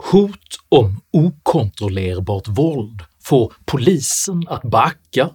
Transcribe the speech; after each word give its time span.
Hot 0.00 0.58
om 0.68 1.00
okontrollerbart 1.10 2.48
våld 2.48 3.02
får 3.20 3.52
polisen 3.64 4.44
att 4.48 4.62
backa, 4.62 5.30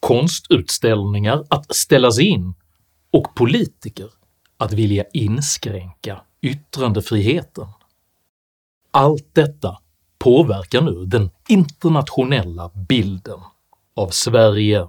konstutställningar 0.00 1.44
att 1.50 1.74
ställas 1.76 2.18
in 2.18 2.54
och 3.12 3.34
politiker 3.34 4.08
att 4.56 4.72
vilja 4.72 5.04
inskränka 5.12 6.20
yttrandefriheten. 6.42 7.66
Allt 8.90 9.34
detta 9.34 9.78
påverkar 10.18 10.82
nu 10.82 11.06
den 11.06 11.30
internationella 11.48 12.70
bilden 12.88 13.40
av 13.96 14.08
Sverige. 14.08 14.86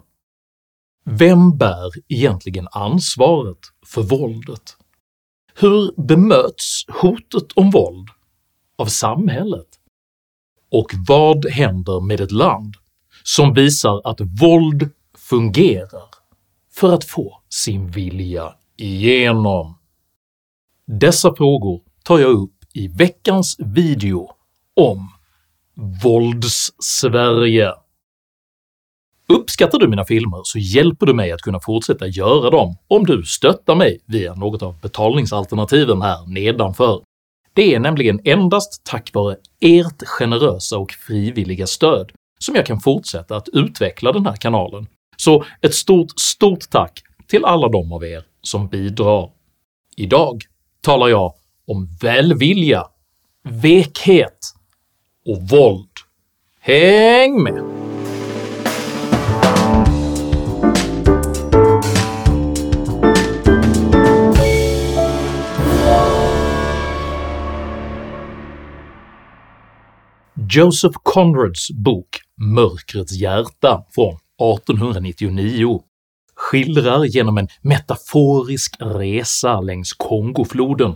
Vem 1.06 1.58
bär 1.58 1.92
egentligen 2.08 2.68
ansvaret 2.72 3.60
för 3.86 4.02
våldet? 4.02 4.78
Hur 5.54 6.02
bemöts 6.02 6.86
hotet 7.02 7.52
om 7.56 7.72
våld 7.72 8.08
av 8.82 8.86
samhället? 8.86 9.68
Och 10.72 10.92
vad 11.08 11.50
händer 11.50 12.02
med 12.02 12.22
ett 12.22 12.32
land 12.32 12.76
som 13.24 13.54
visar 13.54 14.02
att 14.04 14.22
våld 14.42 14.90
fungerar 15.18 16.10
för 16.74 16.94
att 16.94 17.06
få 17.06 17.42
sin 17.50 17.92
vilja 17.92 18.54
igenom? 18.78 19.78
Dessa 20.88 21.36
frågor 21.36 21.82
tar 22.04 22.20
jag 22.20 22.32
upp 22.32 22.56
i 22.74 22.88
veckans 22.88 23.56
video 23.60 24.30
om 24.76 25.10
Vålds-Sverige. 26.04 27.74
Uppskattar 29.28 29.80
du 29.80 29.88
mina 29.88 30.06
filmer 30.06 30.42
så 30.44 30.60
hjälper 30.60 31.06
du 31.06 31.14
mig 31.14 31.32
att 31.32 31.42
kunna 31.42 31.60
fortsätta 31.60 32.08
göra 32.08 32.50
dem 32.50 32.76
om 32.88 33.06
du 33.06 33.24
stöttar 33.24 33.76
mig 33.76 34.00
via 34.06 34.36
något 34.36 34.62
av 34.62 34.80
betalningsalternativen 34.80 36.02
här 36.02 36.28
nedanför. 36.28 37.02
Det 37.62 37.76
är 37.76 37.80
nämligen 37.80 38.20
endast 38.24 38.84
tack 38.84 39.14
vare 39.14 39.36
ert 39.60 40.08
generösa 40.08 40.78
och 40.78 40.92
frivilliga 40.92 41.68
stöd 41.68 42.12
som 42.40 42.56
jag 42.56 42.66
kan 42.66 42.80
fortsätta 42.80 43.36
att 43.36 43.50
utveckla 43.54 44.12
den 44.12 44.26
här 44.26 44.36
kanalen, 44.36 44.88
så 45.18 45.46
ett 45.62 45.74
stort, 45.76 46.20
stort 46.20 46.70
tack 46.70 47.04
till 47.28 47.46
alla 47.46 47.68
de 47.68 47.94
av 47.94 48.04
er 48.04 48.24
som 48.42 48.68
bidrar. 48.68 49.30
Idag 49.96 50.42
talar 50.82 51.08
jag 51.08 51.34
om 51.68 51.88
välvilja, 52.02 52.84
vekhet 53.44 54.54
och 55.26 55.42
våld. 55.42 55.90
Häng 56.60 57.44
med! 57.44 57.81
Joseph 70.54 70.98
Conrads 71.04 71.72
bok 71.72 72.08
“Mörkrets 72.38 73.12
hjärta” 73.12 73.86
från 73.96 74.14
1899 74.14 75.84
skildrar 76.36 77.06
genom 77.06 77.38
en 77.38 77.48
metaforisk 77.62 78.76
resa 78.80 79.62
längs 79.62 79.94
Kongofloden 79.94 80.96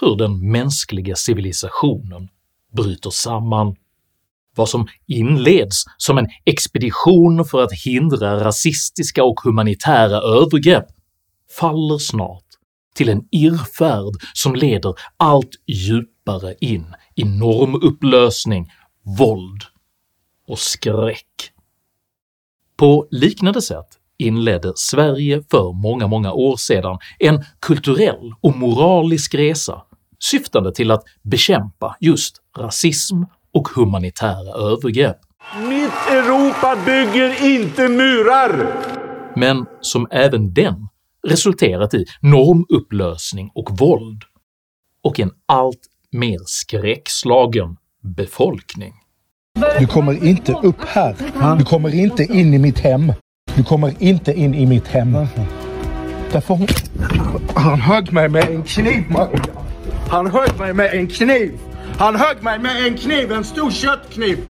hur 0.00 0.16
den 0.16 0.50
mänskliga 0.50 1.16
civilisationen 1.16 2.28
bryter 2.76 3.10
samman. 3.10 3.76
Vad 4.56 4.68
som 4.68 4.88
inleds 5.06 5.84
som 5.96 6.18
en 6.18 6.28
expedition 6.44 7.44
för 7.44 7.62
att 7.64 7.72
hindra 7.84 8.44
rasistiska 8.44 9.24
och 9.24 9.40
humanitära 9.44 10.16
övergrepp 10.16 10.86
faller 11.58 11.98
snart 11.98 12.44
till 12.94 13.08
en 13.08 13.22
irrfärd 13.30 14.14
som 14.34 14.54
leder 14.54 14.94
allt 15.16 15.50
djupare 15.66 16.54
in 16.60 16.94
i 17.14 17.24
normupplösning, 17.24 18.66
våld 19.18 19.62
och 20.48 20.58
skräck. 20.58 21.52
På 22.76 23.06
liknande 23.10 23.62
sätt 23.62 23.86
inledde 24.18 24.72
Sverige 24.76 25.42
för 25.50 25.72
många, 25.72 26.06
många 26.06 26.32
år 26.32 26.56
sedan 26.56 26.98
en 27.18 27.44
kulturell 27.60 28.34
och 28.40 28.56
moralisk 28.56 29.34
resa 29.34 29.82
syftande 30.18 30.72
till 30.74 30.90
att 30.90 31.04
bekämpa 31.22 31.96
just 32.00 32.36
rasism 32.58 33.22
och 33.52 33.68
humanitära 33.68 34.72
övergrepp. 34.72 35.18
Mitt 35.68 36.10
Europa 36.10 36.76
bygger 36.86 37.44
inte 37.44 37.88
murar! 37.88 38.72
Men 39.36 39.66
som 39.80 40.06
även 40.10 40.54
den 40.54 40.88
resulterat 41.26 41.94
i 41.94 42.04
normupplösning 42.20 43.50
och 43.54 43.78
våld, 43.78 44.22
och 45.02 45.20
en 45.20 45.30
allt 45.46 45.80
mer 46.12 46.38
skräckslagen 46.46 47.76
befolkning. 48.02 48.94
Du 49.78 49.86
kommer 49.86 50.24
inte 50.24 50.52
upp 50.52 50.84
här. 50.84 51.16
Du 51.58 51.64
kommer 51.64 51.94
inte 51.94 52.22
in 52.22 52.54
i 52.54 52.58
mitt 52.58 52.78
hem. 52.78 53.12
Du 53.56 53.64
kommer 53.64 54.02
inte 54.02 54.32
in 54.32 54.54
i 54.54 54.66
mitt 54.66 54.86
hem. 54.86 55.12
Därför 56.32 56.54
hon... 56.54 56.66
Han 57.54 57.80
högg 57.80 58.12
mig 58.12 58.28
med 58.28 58.44
en 58.44 58.62
kniv. 58.62 59.04
Han 60.08 60.26
högg 60.26 60.58
mig 60.58 60.74
med 60.74 60.94
en 60.94 61.06
kniv. 61.06 61.58
Han 61.98 62.16
högg 62.16 62.42
mig 62.42 62.58
med 62.58 62.86
en 62.86 62.96
kniv, 62.96 63.32
en 63.32 63.44
stor 63.44 63.70
köttkniv. 63.70 64.46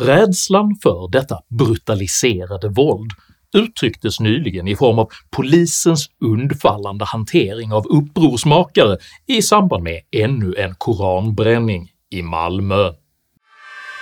Rädslan 0.00 0.76
för 0.82 1.08
detta 1.12 1.38
brutaliserade 1.58 2.68
våld 2.68 3.10
uttrycktes 3.54 4.20
nyligen 4.20 4.68
i 4.68 4.76
form 4.76 4.98
av 4.98 5.08
polisens 5.30 6.08
undfallande 6.24 7.04
hantering 7.04 7.72
av 7.72 7.86
upprorsmakare 7.86 8.96
i 9.26 9.42
samband 9.42 9.82
med 9.82 10.00
ännu 10.10 10.54
en 10.54 10.74
koranbränning 10.74 11.90
i 12.10 12.22
Malmö. 12.22 12.92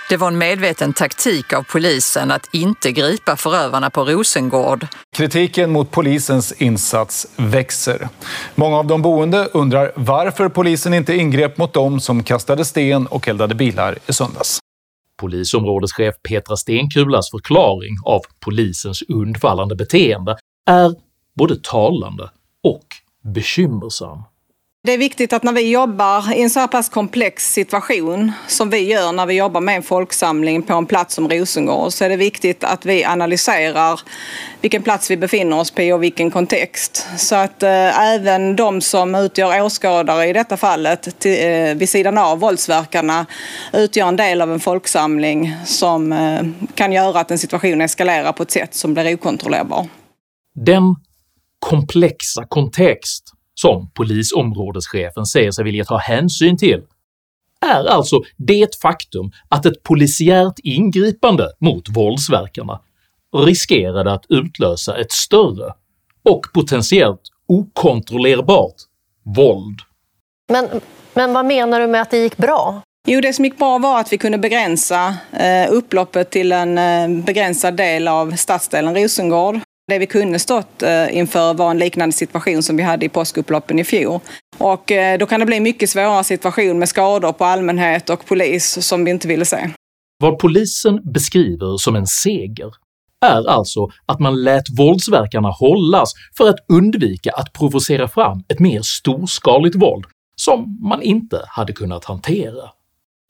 Det 0.09 0.17
var 0.17 0.27
en 0.27 0.37
medveten 0.37 0.93
taktik 0.93 1.53
av 1.53 1.63
polisen 1.63 2.31
att 2.31 2.49
inte 2.53 2.91
gripa 2.91 3.35
förövarna 3.35 3.89
på 3.89 4.03
Rosengård. 4.05 4.87
Kritiken 5.15 5.71
mot 5.71 5.91
polisens 5.91 6.51
insats 6.51 7.27
växer. 7.35 8.09
Många 8.55 8.77
av 8.77 8.87
de 8.87 9.01
boende 9.01 9.45
undrar 9.53 9.91
varför 9.95 10.49
polisen 10.49 10.93
inte 10.93 11.15
ingrep 11.15 11.57
mot 11.57 11.73
dem 11.73 11.99
som 11.99 12.23
kastade 12.23 12.65
sten 12.65 13.07
och 13.07 13.27
eldade 13.27 13.55
bilar 13.55 13.97
i 14.07 14.13
söndags. 14.13 14.59
Polisområdeschef 15.19 16.15
Petra 16.29 16.57
Stenkulas 16.57 17.31
förklaring 17.31 17.95
av 18.05 18.21
polisens 18.39 19.01
undfallande 19.01 19.75
beteende 19.75 20.37
är 20.69 20.95
både 21.35 21.55
talande 21.63 22.29
och 22.63 22.85
bekymmersam. 23.33 24.23
Det 24.87 24.93
är 24.93 24.97
viktigt 24.97 25.33
att 25.33 25.43
när 25.43 25.53
vi 25.53 25.71
jobbar 25.71 26.33
i 26.33 26.41
en 26.41 26.49
så 26.49 26.59
här 26.59 26.67
pass 26.67 26.89
komplex 26.89 27.53
situation 27.53 28.31
som 28.47 28.69
vi 28.69 28.77
gör 28.77 29.11
när 29.11 29.25
vi 29.25 29.33
jobbar 29.33 29.61
med 29.61 29.75
en 29.75 29.83
folksamling 29.83 30.63
på 30.63 30.73
en 30.73 30.85
plats 30.85 31.15
som 31.15 31.29
Rosengård 31.29 31.91
så 31.91 32.05
är 32.05 32.09
det 32.09 32.15
viktigt 32.15 32.63
att 32.63 32.85
vi 32.85 33.05
analyserar 33.05 33.99
vilken 34.61 34.83
plats 34.83 35.11
vi 35.11 35.17
befinner 35.17 35.59
oss 35.59 35.71
på 35.71 35.83
och 35.83 36.03
vilken 36.03 36.31
kontext. 36.31 37.07
Så 37.17 37.35
att 37.35 37.63
eh, 37.63 38.13
även 38.13 38.55
de 38.55 38.81
som 38.81 39.15
utgör 39.15 39.61
åskådare 39.61 40.25
i 40.25 40.33
detta 40.33 40.57
fallet 40.57 41.19
till, 41.19 41.45
eh, 41.45 41.75
vid 41.75 41.89
sidan 41.89 42.17
av 42.17 42.39
våldsverkarna 42.39 43.25
utgör 43.73 44.07
en 44.07 44.15
del 44.15 44.41
av 44.41 44.53
en 44.53 44.59
folksamling 44.59 45.55
som 45.65 46.13
eh, 46.13 46.41
kan 46.75 46.91
göra 46.91 47.19
att 47.19 47.31
en 47.31 47.39
situation 47.39 47.81
eskalerar 47.81 48.31
på 48.31 48.43
ett 48.43 48.51
sätt 48.51 48.75
som 48.75 48.93
blir 48.93 49.13
okontrollerbar. 49.13 49.87
Den 50.55 50.95
komplexa 51.59 52.45
kontext 52.47 53.33
som 53.61 53.91
polisområdeschefen 53.93 55.25
säger 55.25 55.51
sig 55.51 55.63
vilja 55.63 55.85
ta 55.85 55.97
hänsyn 55.97 56.57
till 56.57 56.81
är 57.61 57.85
alltså 57.85 58.21
det 58.37 58.81
faktum 58.81 59.31
att 59.49 59.65
ett 59.65 59.83
polisiärt 59.83 60.59
ingripande 60.63 61.51
mot 61.59 61.89
våldsverkarna 61.89 62.79
riskerade 63.35 64.13
att 64.13 64.25
utlösa 64.29 64.97
ett 64.97 65.11
större 65.11 65.73
och 66.23 66.41
potentiellt 66.53 67.21
okontrollerbart 67.47 68.75
våld. 69.35 69.79
Men, 70.49 70.67
men 71.13 71.33
vad 71.33 71.45
menar 71.45 71.79
du 71.79 71.87
med 71.87 72.01
att 72.01 72.11
det 72.11 72.17
gick 72.17 72.37
bra? 72.37 72.81
Jo, 73.07 73.21
det 73.21 73.33
som 73.33 73.45
gick 73.45 73.57
bra 73.57 73.77
var 73.77 73.99
att 73.99 74.13
vi 74.13 74.17
kunde 74.17 74.37
begränsa 74.37 75.15
eh, 75.31 75.71
upploppet 75.71 76.29
till 76.29 76.51
en 76.51 76.77
eh, 76.77 77.23
begränsad 77.25 77.77
del 77.77 78.07
av 78.07 78.31
stadsdelen 78.31 78.95
Rosengård. 78.95 79.59
Det 79.91 79.99
vi 79.99 80.07
kunde 80.07 80.39
stått 80.39 80.83
eh, 80.83 81.17
inför 81.17 81.53
var 81.53 81.71
en 81.71 81.77
liknande 81.77 82.13
situation 82.13 82.63
som 82.63 82.77
vi 82.77 82.83
hade 82.83 83.05
i 83.05 83.09
påskupploppen 83.09 83.79
i 83.79 83.83
fjol. 83.83 84.19
Och 84.57 84.91
eh, 84.91 85.17
då 85.19 85.25
kan 85.25 85.39
det 85.39 85.45
bli 85.45 85.59
mycket 85.59 85.89
svårare 85.89 86.23
situation 86.23 86.79
med 86.79 86.89
skador 86.89 87.33
på 87.33 87.45
allmänhet 87.45 88.09
och 88.09 88.25
polis 88.25 88.87
som 88.87 89.05
vi 89.05 89.11
inte 89.11 89.27
ville 89.27 89.45
se. 89.45 89.69
Vad 90.19 90.39
polisen 90.39 91.01
beskriver 91.13 91.77
som 91.77 91.95
en 91.95 92.07
seger 92.07 92.73
är 93.25 93.49
alltså 93.49 93.87
att 94.05 94.19
man 94.19 94.43
lät 94.43 94.63
våldsverkarna 94.77 95.49
hållas 95.49 96.13
för 96.37 96.49
att 96.49 96.65
undvika 96.67 97.31
att 97.31 97.53
provocera 97.53 98.07
fram 98.07 98.43
ett 98.47 98.59
mer 98.59 98.81
storskaligt 98.81 99.75
våld 99.75 100.05
som 100.35 100.79
man 100.81 101.01
inte 101.01 101.41
hade 101.47 101.73
kunnat 101.73 102.05
hantera. 102.05 102.69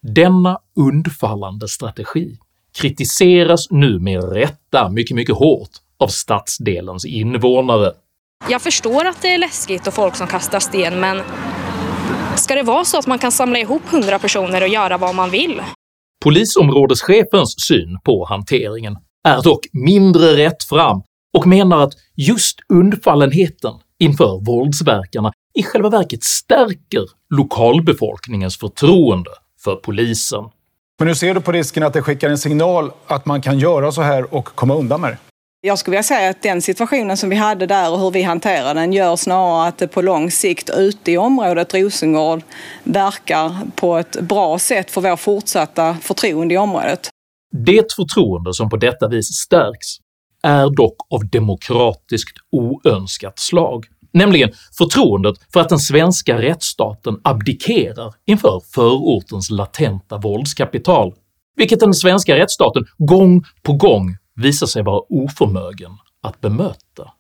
Denna 0.08 0.60
undfallande 0.76 1.68
strategi 1.68 2.38
kritiseras 2.78 3.72
nu 3.72 4.00
med 4.00 4.34
rätta 4.34 4.90
mycket, 4.90 5.16
mycket 5.16 5.36
hårt 5.36 5.70
av 6.00 6.08
stadsdelens 6.08 7.06
invånare. 7.06 7.92
Jag 8.50 8.62
förstår 8.62 9.06
att 9.06 9.22
det 9.22 9.34
är 9.34 9.38
läskigt 9.38 9.88
och 9.88 9.94
folk 9.94 10.16
som 10.16 10.28
kastar 10.28 10.60
sten, 10.60 11.00
men 11.00 11.22
Ska 12.38 12.56
det 12.56 12.64
vara 12.64 12.86
så 12.86 12.98
att 12.98 13.08
man 13.08 13.20
kan 13.20 13.32
samla 13.32 13.60
ihop 13.60 13.82
hundra 13.92 14.20
personer 14.20 14.62
och 14.62 14.68
göra 14.68 14.98
vad 14.98 15.16
man 15.16 15.30
vill? 15.30 15.62
Polisområdeschefens 16.24 17.56
syn 17.68 18.00
på 18.04 18.26
hanteringen 18.26 18.98
är 19.28 19.42
dock 19.42 19.68
mindre 19.74 20.38
rätt 20.38 20.64
fram 20.64 21.02
och 21.38 21.48
menar 21.48 21.84
att 21.84 21.94
just 22.16 22.60
undfallenheten 22.74 23.74
inför 24.00 24.46
våldsverkarna 24.46 25.32
i 25.54 25.64
själva 25.64 25.90
verket 25.90 26.24
stärker 26.24 27.06
lokalbefolkningens 27.30 28.58
förtroende 28.58 29.32
för 29.64 29.76
polisen. 29.76 30.44
Men 31.00 31.08
hur 31.08 31.16
ser 31.16 31.34
du 31.34 31.42
på 31.42 31.52
risken 31.52 31.84
att 31.84 31.94
det 31.94 32.02
skickar 32.02 32.30
en 32.30 32.38
signal 32.38 32.92
att 33.08 33.26
man 33.26 33.42
kan 33.42 33.60
göra 33.60 33.92
så 33.92 34.02
här 34.02 34.34
och 34.34 34.46
komma 34.46 34.76
undan 34.76 35.02
med 35.02 35.12
det? 35.12 35.18
Jag 35.62 35.80
skulle 35.80 35.92
vilja 35.92 36.04
säga 36.04 36.30
att 36.30 36.42
den 36.42 36.62
situationen 36.62 37.18
som 37.18 37.30
vi 37.30 37.36
hade 37.36 37.66
där 37.66 37.92
och 37.92 38.00
hur 38.00 38.12
vi 38.12 38.22
hanterar 38.22 38.74
den 38.74 38.94
gör 38.94 39.16
snarare 39.16 39.68
att 39.68 39.78
det 39.78 39.88
på 39.88 40.02
lång 40.02 40.32
sikt 40.32 40.70
ute 40.70 41.12
i 41.12 41.18
området 41.18 41.74
Rosengård 41.74 42.42
verkar 42.84 43.56
på 43.76 43.98
ett 43.98 44.22
bra 44.22 44.60
sätt 44.60 44.92
för 44.92 45.02
vår 45.02 45.16
fortsatta 45.16 45.98
förtroende 46.02 46.54
i 46.54 46.58
området. 46.58 47.10
Det 47.52 47.94
förtroende 47.96 48.54
som 48.54 48.70
på 48.70 48.78
detta 48.78 49.08
vis 49.08 49.28
stärks 49.28 49.88
är 50.44 50.76
dock 50.76 50.96
av 51.10 51.30
demokratiskt 51.30 52.38
oönskat 52.52 53.40
slag, 53.40 53.86
nämligen 54.14 54.50
förtroendet 54.78 55.36
för 55.54 55.60
att 55.60 55.70
den 55.70 55.80
svenska 55.80 56.42
rättsstaten 56.42 57.20
abdikerar 57.24 58.14
inför 58.26 58.62
förortens 58.74 59.50
latenta 59.50 60.18
våldskapital, 60.18 61.14
vilket 61.56 61.80
den 61.80 61.94
svenska 61.94 62.36
rättsstaten 62.36 62.86
gång 62.98 63.44
på 63.64 63.74
gång 63.74 64.18
visar 64.38 64.68
sig 64.68 64.84
vara 64.84 65.02
oförmögen 65.10 65.92
att 66.22 66.42
bemöta. 66.42 67.12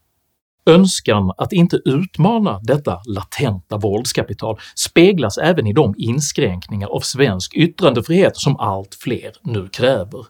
Önskan 0.65 1.31
att 1.37 1.53
inte 1.53 1.75
utmana 1.85 2.59
detta 2.63 3.01
latenta 3.05 3.77
våldskapital 3.77 4.59
speglas 4.75 5.37
även 5.37 5.67
i 5.67 5.73
de 5.73 5.93
inskränkningar 5.97 6.87
av 6.87 6.99
svensk 6.99 7.53
yttrandefrihet 7.53 8.37
som 8.37 8.59
allt 8.59 8.95
fler 8.95 9.31
nu 9.41 9.69
kräver. 9.69 10.25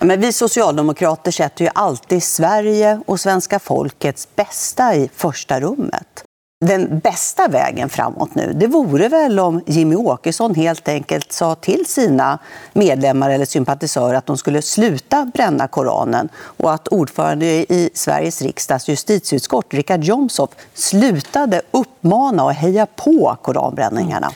Men 0.00 0.20
vi 0.20 0.32
socialdemokrater 0.32 1.30
sätter 1.30 1.64
ju 1.64 1.70
alltid 1.74 2.22
Sverige 2.22 3.00
och 3.06 3.20
svenska 3.20 3.58
folkets 3.58 4.28
bästa 4.36 4.94
i 4.94 5.10
första 5.14 5.60
rummet 5.60 6.24
den 6.66 6.98
bästa 6.98 7.48
vägen 7.48 7.88
framåt 7.88 8.34
nu, 8.34 8.52
det 8.52 8.66
vore 8.66 9.08
väl 9.08 9.40
om 9.40 9.60
Jimmy 9.66 9.96
Åkesson 9.96 10.54
helt 10.54 10.88
enkelt 10.88 11.32
sa 11.32 11.54
till 11.54 11.86
sina 11.86 12.38
medlemmar 12.72 13.30
eller 13.30 13.44
sympatisörer 13.44 14.14
att 14.14 14.26
de 14.26 14.36
skulle 14.36 14.62
sluta 14.62 15.30
bränna 15.34 15.68
Koranen 15.68 16.28
och 16.36 16.72
att 16.72 16.88
ordförande 16.88 17.46
i 17.46 17.90
Sveriges 17.94 18.42
riksdags 18.42 18.88
justitieutskott, 18.88 19.66
Richard 19.70 20.04
Jomshof, 20.04 20.50
slutade 20.74 21.62
uppmana 21.70 22.44
och 22.44 22.52
heja 22.52 22.86
på 22.86 23.36
koranbränningarna. 23.42 24.30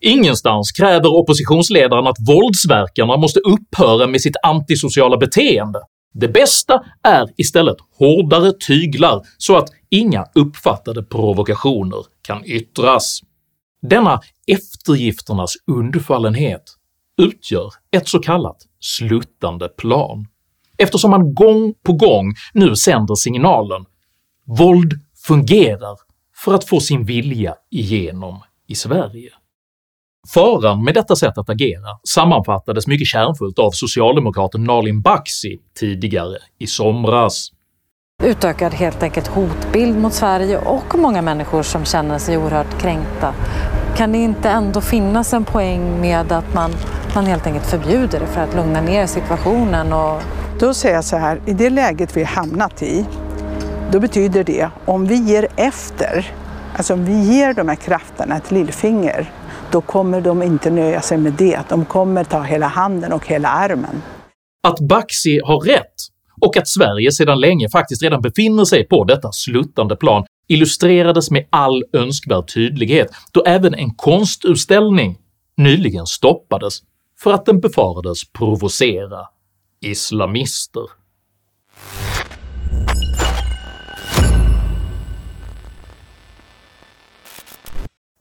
Ingenstans 0.00 0.72
kräver 0.72 1.20
oppositionsledaren 1.20 2.06
att 2.06 2.16
våldsverkarna 2.28 3.16
måste 3.16 3.40
upphöra 3.40 4.06
med 4.06 4.20
sitt 4.20 4.36
antisociala 4.42 5.16
beteende. 5.16 5.78
Det 6.14 6.28
bästa 6.28 6.84
är 7.02 7.28
istället 7.36 7.76
hårdare 7.98 8.52
tyglar 8.52 9.22
så 9.38 9.56
att 9.56 9.68
inga 9.90 10.26
uppfattade 10.34 11.02
provokationer 11.02 12.04
kan 12.22 12.44
yttras. 12.44 13.20
Denna 13.82 14.20
eftergifternas 14.46 15.54
undfallenhet 15.66 16.62
utgör 17.18 17.72
ett 17.90 18.08
så 18.08 18.18
kallat 18.18 18.56
sluttande 18.80 19.68
plan, 19.68 20.26
eftersom 20.76 21.10
man 21.10 21.34
gång 21.34 21.74
på 21.82 21.92
gång 21.92 22.34
nu 22.54 22.76
sänder 22.76 23.14
signalen 23.14 23.84
“våld 24.44 24.92
fungerar” 25.26 25.96
för 26.44 26.54
att 26.54 26.64
få 26.64 26.80
sin 26.80 27.04
vilja 27.04 27.54
igenom 27.70 28.42
i 28.66 28.74
Sverige. 28.74 29.30
Faran 30.34 30.84
med 30.84 30.94
detta 30.94 31.16
sätt 31.16 31.38
att 31.38 31.50
agera 31.50 31.98
sammanfattades 32.08 32.86
mycket 32.86 33.06
kärnfullt 33.06 33.58
av 33.58 33.70
socialdemokraten 33.70 34.64
Nalin 34.64 35.00
Baksi 35.00 35.58
tidigare 35.78 36.36
i 36.58 36.66
somras. 36.66 37.48
Utökad 38.22 38.74
helt 38.74 39.02
enkelt 39.02 39.26
hotbild 39.26 39.98
mot 39.98 40.12
Sverige 40.12 40.58
och 40.58 40.98
många 40.98 41.22
människor 41.22 41.62
som 41.62 41.84
känner 41.84 42.18
sig 42.18 42.38
oerhört 42.38 42.80
kränkta. 42.80 43.34
Kan 43.96 44.12
det 44.12 44.18
inte 44.18 44.50
ändå 44.50 44.80
finnas 44.80 45.32
en 45.32 45.44
poäng 45.44 46.00
med 46.00 46.32
att 46.32 46.54
man, 46.54 46.70
man 47.14 47.26
helt 47.26 47.46
enkelt 47.46 47.66
förbjuder 47.66 48.20
det 48.20 48.26
för 48.26 48.40
att 48.40 48.54
lugna 48.54 48.80
ner 48.80 49.06
situationen? 49.06 49.92
Och... 49.92 50.22
Då 50.60 50.74
säger 50.74 50.94
jag 50.94 51.04
så 51.04 51.16
här, 51.16 51.40
i 51.46 51.52
det 51.52 51.70
läget 51.70 52.16
vi 52.16 52.24
hamnat 52.24 52.82
i, 52.82 53.06
då 53.92 54.00
betyder 54.00 54.44
det 54.44 54.70
om 54.84 55.06
vi 55.06 55.16
ger 55.16 55.48
efter, 55.56 56.32
alltså 56.76 56.94
om 56.94 57.04
vi 57.04 57.36
ger 57.36 57.54
de 57.54 57.68
här 57.68 57.76
krafterna 57.76 58.36
ett 58.36 58.50
lillfinger, 58.50 59.32
då 59.72 59.80
kommer 59.80 60.20
de 60.20 60.42
inte 60.42 60.70
nöja 60.70 61.00
sig 61.00 61.18
med 61.18 61.32
det. 61.32 61.60
De 61.68 61.84
kommer 61.84 62.24
ta 62.24 62.42
hela 62.42 62.66
handen 62.66 63.12
och 63.12 63.26
hela 63.26 63.48
armen. 63.48 64.02
Att 64.62 64.80
Baxi 64.80 65.40
har 65.44 65.60
rätt 65.60 65.94
och 66.40 66.56
att 66.56 66.68
Sverige 66.68 67.12
sedan 67.12 67.40
länge 67.40 67.68
faktiskt 67.68 68.02
redan 68.02 68.20
befinner 68.20 68.64
sig 68.64 68.88
på 68.88 69.04
detta 69.04 69.32
sluttande 69.32 69.96
plan 69.96 70.24
illustrerades 70.48 71.30
med 71.30 71.46
all 71.50 71.84
önskvärd 71.92 72.54
tydlighet 72.54 73.08
då 73.32 73.42
även 73.46 73.74
en 73.74 73.94
konstutställning 73.94 75.18
nyligen 75.56 76.06
stoppades 76.06 76.74
för 77.18 77.32
att 77.32 77.46
den 77.46 77.60
befarades 77.60 78.32
provocera 78.32 79.20
islamister. 79.80 80.97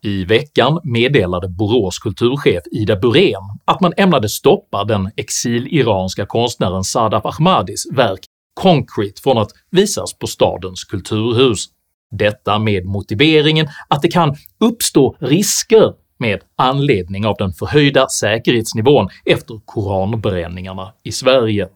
I 0.03 0.25
veckan 0.25 0.79
meddelade 0.83 1.49
Borås 1.49 1.99
kulturchef 1.99 2.63
Ida 2.71 2.95
Burén 2.95 3.59
att 3.65 3.81
man 3.81 3.93
ämnade 3.97 4.29
stoppa 4.29 4.83
den 4.83 5.11
exiliranska 5.15 6.25
konstnären 6.25 6.83
Sadaf 6.83 7.25
Ahmadis 7.25 7.87
verk 7.91 8.19
“Concrete” 8.53 9.21
från 9.21 9.37
att 9.37 9.51
visas 9.71 10.13
på 10.13 10.27
stadens 10.27 10.83
kulturhus. 10.83 11.65
Detta 12.11 12.59
med 12.59 12.85
motiveringen 12.85 13.67
att 13.87 14.01
det 14.01 14.07
kan 14.07 14.35
uppstå 14.59 15.15
risker 15.19 15.93
med 16.19 16.41
anledning 16.55 17.25
av 17.25 17.35
den 17.39 17.53
förhöjda 17.53 18.07
säkerhetsnivån 18.07 19.09
efter 19.25 19.59
koranbränningarna 19.65 20.93
i 21.03 21.11
Sverige. 21.11 21.67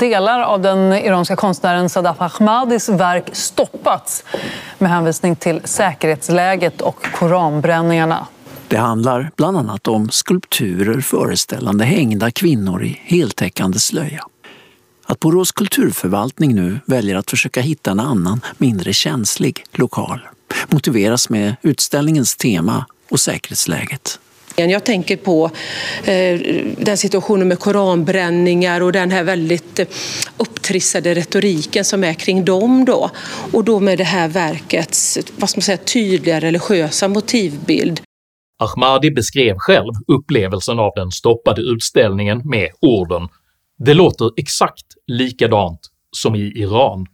Delar 0.00 0.40
av 0.40 0.60
den 0.60 0.92
iranska 0.92 1.36
konstnären 1.36 1.88
Sadaf 1.88 2.16
Ahmadis 2.20 2.88
verk 2.88 3.28
stoppats 3.32 4.24
med 4.78 4.90
hänvisning 4.90 5.36
till 5.36 5.60
säkerhetsläget 5.64 6.80
och 6.80 7.06
koranbränningarna. 7.14 8.26
Det 8.68 8.76
handlar 8.76 9.30
bland 9.36 9.56
annat 9.56 9.88
om 9.88 10.10
skulpturer 10.10 11.00
föreställande 11.00 11.84
hängda 11.84 12.30
kvinnor 12.30 12.84
i 12.84 13.00
heltäckande 13.02 13.78
slöja. 13.78 14.24
Att 15.06 15.20
Borås 15.20 15.52
kulturförvaltning 15.52 16.54
nu 16.54 16.80
väljer 16.86 17.16
att 17.16 17.30
försöka 17.30 17.60
hitta 17.60 17.90
en 17.90 18.00
annan, 18.00 18.40
mindre 18.58 18.92
känslig 18.92 19.64
lokal 19.72 20.28
motiveras 20.68 21.28
med 21.28 21.56
utställningens 21.62 22.36
tema 22.36 22.86
och 23.10 23.20
säkerhetsläget. 23.20 24.20
Jag 24.56 24.84
tänker 24.84 25.16
på 25.16 25.50
eh, 26.04 26.40
den 26.78 26.96
situationen 26.96 27.48
med 27.48 27.58
koranbränningar 27.58 28.80
och 28.80 28.92
den 28.92 29.10
här 29.10 29.24
väldigt 29.24 29.78
eh, 29.78 29.86
upptrissade 30.36 31.14
retoriken 31.14 31.84
som 31.84 32.04
är 32.04 32.14
kring 32.14 32.44
dem 32.44 32.84
då. 32.84 33.10
Och 33.52 33.64
då 33.64 33.80
med 33.80 33.98
det 33.98 34.04
här 34.04 34.28
verkets 34.28 35.18
vad 35.36 35.50
ska 35.50 35.58
man 35.58 35.62
säga, 35.62 35.78
tydliga 35.78 36.40
religiösa 36.40 37.08
motivbild. 37.08 38.00
Ahmadi 38.58 39.10
beskrev 39.10 39.56
själv 39.58 39.92
upplevelsen 40.06 40.78
av 40.78 40.92
den 40.96 41.10
stoppade 41.10 41.62
utställningen 41.62 42.42
med 42.44 42.68
orden 42.80 43.28
“det 43.78 43.94
låter 43.94 44.30
exakt 44.36 44.86
likadant 45.06 45.80
som 46.16 46.34
i 46.34 46.52
Iran”. 46.56 47.06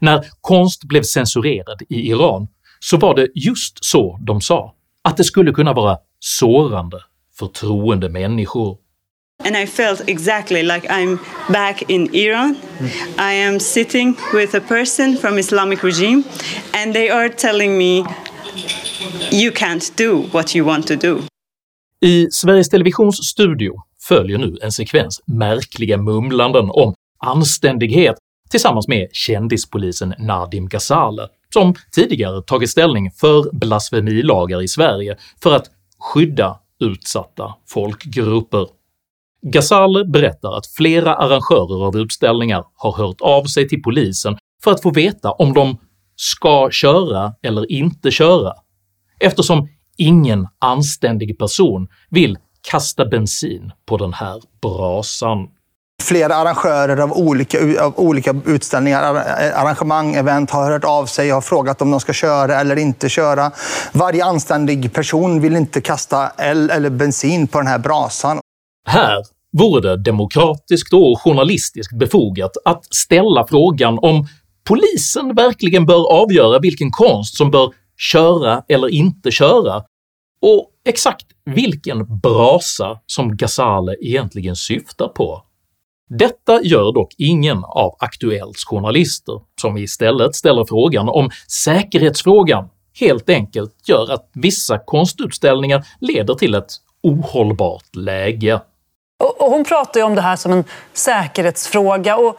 När 0.00 0.24
konst 0.40 0.84
blev 0.84 1.02
censurerad 1.02 1.82
i 1.88 2.10
Iran 2.10 2.48
så 2.80 2.96
var 2.96 3.14
det 3.14 3.28
just 3.34 3.84
så 3.84 4.18
de 4.26 4.40
sa, 4.40 4.74
att 5.04 5.16
det 5.16 5.24
skulle 5.24 5.52
kunna 5.52 5.72
vara 5.72 5.98
sårande 6.20 7.00
för 7.38 7.46
troende 7.46 8.08
människor. 8.08 8.78
And 9.44 9.56
I 9.56 9.66
felt 9.66 10.08
exactly 10.08 10.62
like 10.62 10.88
I'm 10.88 11.18
back 11.48 11.82
in 11.88 12.14
Iran. 12.14 12.56
I 13.18 13.34
am 13.34 13.60
sitting 13.60 14.16
with 14.34 14.54
a 14.54 14.60
person 14.60 15.16
from 15.16 15.38
Islamic 15.38 15.84
regime 15.84 16.22
and 16.72 16.94
they 16.94 17.10
are 17.10 17.28
telling 17.28 17.78
me 17.78 18.04
you 19.32 19.52
can't 19.52 19.96
do 19.96 20.24
what 20.32 20.56
you 20.56 20.66
want 20.66 20.86
to 20.86 20.96
do. 20.96 21.22
I 22.00 22.30
Sveriges 22.30 22.68
Televisions 22.68 23.28
studio 23.28 23.72
följer 24.08 24.38
nu 24.38 24.58
en 24.62 24.72
sekvens 24.72 25.20
märkliga 25.26 25.96
mumlanden 25.96 26.70
om 26.70 26.94
anständighet 27.18 28.16
tillsammans 28.50 28.88
med 28.88 29.08
kändispolisen 29.12 30.14
Nadim 30.18 30.68
Ghazale 30.68 31.28
som 31.54 31.74
tidigare 31.92 32.42
tagit 32.42 32.70
ställning 32.70 33.10
för 33.10 33.50
blasfemilagar 33.52 34.62
i 34.62 34.68
Sverige 34.68 35.16
för 35.42 35.56
att 35.56 35.70
skydda 36.00 36.58
utsatta 36.80 37.54
folkgrupper. 37.68 38.66
Ghazal 39.42 40.10
berättar 40.10 40.56
att 40.56 40.66
flera 40.66 41.14
arrangörer 41.14 41.86
av 41.86 41.96
utställningar 41.96 42.64
har 42.74 42.92
hört 42.92 43.20
av 43.20 43.44
sig 43.44 43.68
till 43.68 43.82
polisen 43.82 44.38
för 44.64 44.70
att 44.70 44.82
få 44.82 44.90
veta 44.90 45.32
om 45.32 45.52
de 45.54 45.78
ska 46.16 46.68
köra 46.70 47.34
eller 47.42 47.72
inte 47.72 48.10
köra, 48.10 48.52
eftersom 49.20 49.68
ingen 49.96 50.48
anständig 50.58 51.38
person 51.38 51.88
vill 52.10 52.38
kasta 52.70 53.06
bensin 53.06 53.72
på 53.86 53.96
den 53.96 54.12
här 54.12 54.40
brasan. 54.62 55.48
Flera 56.00 56.34
arrangörer 56.34 56.96
av 56.96 57.12
olika, 57.12 57.84
av 57.84 57.94
olika 57.96 58.34
utställningar, 58.46 59.14
eh, 59.14 59.60
arrangemang, 59.60 60.14
event 60.14 60.50
har 60.50 60.70
hört 60.70 60.84
av 60.84 61.06
sig 61.06 61.30
och 61.30 61.34
har 61.34 61.40
frågat 61.40 61.82
om 61.82 61.90
de 61.90 62.00
ska 62.00 62.12
köra 62.12 62.60
eller 62.60 62.76
inte 62.76 63.08
köra. 63.08 63.50
Varje 63.92 64.24
anständig 64.24 64.92
person 64.92 65.40
vill 65.40 65.56
inte 65.56 65.80
kasta 65.80 66.32
el 66.38 66.70
eller 66.70 66.90
bensin 66.90 67.46
på 67.46 67.58
den 67.58 67.66
här 67.66 67.78
brasan. 67.78 68.40
Här 68.86 69.16
vore 69.58 69.80
det 69.80 70.02
demokratiskt 70.02 70.92
och 70.92 71.20
journalistiskt 71.20 71.98
befogat 71.98 72.52
att 72.64 72.94
ställa 72.94 73.46
frågan 73.48 73.98
om 74.02 74.26
polisen 74.64 75.34
verkligen 75.34 75.86
bör 75.86 76.12
avgöra 76.12 76.58
vilken 76.58 76.90
konst 76.90 77.36
som 77.36 77.50
bör 77.50 77.72
köra 77.96 78.62
eller 78.68 78.88
inte 78.88 79.30
köra, 79.30 79.82
och 80.42 80.66
exakt 80.86 81.26
vilken 81.44 82.18
brasa 82.20 82.98
som 83.06 83.36
Ghazale 83.36 83.96
egentligen 84.00 84.56
syftar 84.56 85.08
på. 85.08 85.42
Detta 86.18 86.62
gör 86.62 86.92
dock 86.92 87.14
ingen 87.18 87.64
av 87.64 87.96
Aktuellts 87.98 88.64
journalister, 88.64 89.40
som 89.60 89.76
istället 89.78 90.34
ställer 90.34 90.64
frågan 90.64 91.08
om 91.08 91.30
säkerhetsfrågan 91.64 92.68
helt 93.00 93.28
enkelt 93.28 93.88
gör 93.88 94.12
att 94.12 94.30
vissa 94.34 94.78
konstutställningar 94.78 95.86
leder 96.00 96.34
till 96.34 96.54
ett 96.54 96.72
ohållbart 97.02 97.96
läge. 97.96 98.60
Och 99.38 99.50
hon 99.50 99.64
pratar 99.64 100.00
ju 100.00 100.06
om 100.06 100.14
det 100.14 100.20
här 100.20 100.36
som 100.36 100.52
en 100.52 100.64
säkerhetsfråga 100.92 102.16
och 102.16 102.36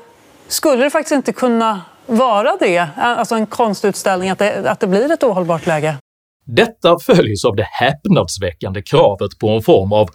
skulle 0.48 0.84
det 0.84 0.90
faktiskt 0.90 1.16
inte 1.16 1.34
kunna 1.34 1.82
vara 2.06 2.58
det, 2.60 2.88
alltså 2.96 3.36
en 3.36 3.46
konstutställning, 3.46 4.30
att 4.30 4.40
det, 4.40 4.72
att 4.72 4.80
det 4.80 4.88
blir 4.88 5.12
ett 5.12 5.24
ohållbart 5.24 5.68
läge? 5.68 5.98
Detta 6.46 7.00
följs 7.00 7.46
av 7.46 7.56
det 7.56 7.68
häpnadsväckande 7.72 8.82
kravet 8.82 9.40
på 9.40 9.50
en 9.50 9.62
form 9.62 9.94
av 9.94 10.10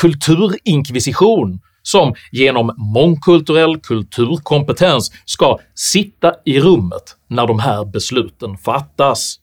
kulturinkvisition 0.00 1.60
som 1.86 2.14
genom 2.32 2.74
mångkulturell 2.94 3.80
kulturkompetens 3.80 5.12
ska 5.24 5.58
sitta 5.74 6.32
i 6.44 6.60
rummet 6.60 7.16
när 7.28 7.46
de 7.46 7.58
här 7.58 7.84
besluten 7.84 8.56
fattas. 8.58 9.38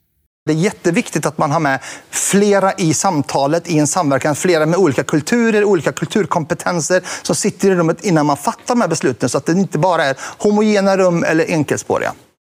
Det 0.45 0.51
är 0.51 0.55
jätteviktigt 0.55 1.25
att 1.25 1.37
man 1.37 1.51
har 1.51 1.59
med 1.59 1.79
flera 2.09 2.73
i 2.73 2.93
samtalet, 2.93 3.71
i 3.71 3.79
en 3.79 3.87
samverkan, 3.87 4.35
flera 4.35 4.65
med 4.65 4.79
olika 4.79 5.03
kulturer, 5.03 5.63
olika 5.63 5.91
kulturkompetenser 5.91 7.01
som 7.23 7.35
sitter 7.35 7.71
i 7.71 7.75
rummet 7.75 8.05
innan 8.05 8.25
man 8.25 8.37
fattar 8.37 8.75
de 8.75 8.81
här 8.81 8.87
besluten 8.87 9.29
så 9.29 9.37
att 9.37 9.45
det 9.45 9.51
inte 9.51 9.79
bara 9.79 10.03
är 10.03 10.17
homogena 10.37 10.97
rum 10.97 11.23
eller 11.23 11.45
enkelspåriga. 11.45 12.13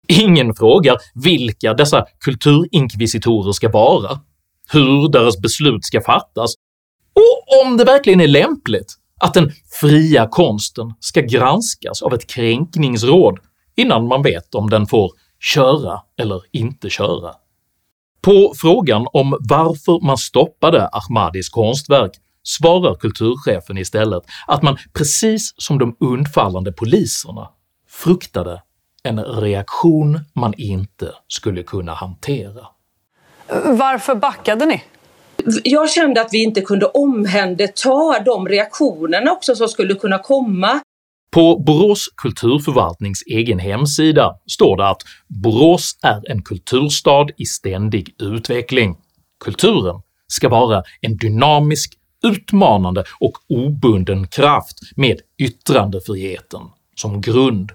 Ingen 0.09 0.55
frågar 0.55 0.97
vilka 1.15 1.75
dessa 1.75 2.05
kulturinkvisitorer 2.25 3.53
ska 3.53 3.69
vara, 3.69 4.21
hur 4.73 5.09
deras 5.13 5.41
beslut 5.41 5.85
ska 5.85 6.01
fattas 6.01 6.55
och 7.15 7.65
om 7.65 7.77
det 7.77 7.85
verkligen 7.85 8.21
är 8.21 8.29
lämpligt 8.29 8.95
att 9.23 9.35
den 9.35 9.53
fria 9.81 10.29
konsten 10.29 10.95
ska 11.01 11.21
granskas 11.21 12.03
av 12.03 12.15
ett 12.15 12.27
kränkningsråd 12.27 13.39
innan 13.77 14.07
man 14.09 14.23
vet 14.23 14.55
om 14.55 14.71
den 14.71 14.87
får 14.87 15.11
köra 15.41 16.01
eller 16.19 16.43
inte 16.53 16.91
köra. 16.91 17.35
På 18.23 18.53
frågan 18.57 19.07
om 19.13 19.37
varför 19.41 20.07
man 20.07 20.19
stoppade 20.19 20.89
Ahmadis 20.89 21.49
konstverk 21.49 22.13
svarar 22.43 22.95
kulturchefen 22.95 23.79
istället 23.79 24.23
att 24.47 24.63
man 24.63 24.79
precis 24.93 25.55
som 25.57 25.79
de 25.79 25.97
undfallande 26.01 26.73
poliserna 26.73 27.49
fruktade 27.89 28.63
en 29.03 29.25
reaktion 29.25 30.21
man 30.35 30.55
inte 30.57 31.13
skulle 31.29 31.63
kunna 31.63 31.95
hantera. 31.95 32.67
Varför 33.65 34.15
backade 34.15 34.67
ni? 34.67 34.83
Jag 35.65 35.91
kände 35.91 36.21
att 36.21 36.29
vi 36.33 36.43
inte 36.43 36.61
kunde 36.61 36.87
omhänderta 36.87 38.23
de 38.25 38.49
reaktionerna 38.49 39.33
också 39.33 39.55
som 39.55 39.69
skulle 39.69 39.95
kunna 39.95 40.19
komma. 40.19 40.81
På 41.33 41.59
Borås 41.59 42.09
kulturförvaltnings 42.17 43.23
egen 43.27 43.59
hemsida 43.59 44.35
står 44.47 44.77
det 44.77 44.89
att 44.89 45.03
“Borås 45.29 45.99
är 46.03 46.31
en 46.31 46.43
kulturstad 46.43 47.27
i 47.37 47.45
ständig 47.45 48.15
utveckling. 48.19 48.97
Kulturen 49.45 50.01
ska 50.27 50.49
vara 50.49 50.83
en 51.01 51.17
dynamisk, 51.17 51.93
utmanande 52.25 53.05
och 53.21 53.33
obunden 53.49 54.29
kraft 54.29 54.79
med 54.97 55.21
yttrandefriheten 55.39 56.61
som 56.97 57.21
grund. 57.21 57.71